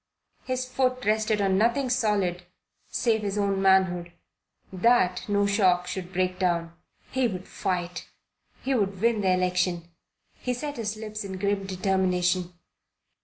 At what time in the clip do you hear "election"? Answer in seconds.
9.31-9.91